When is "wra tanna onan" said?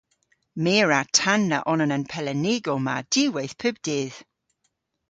0.85-1.93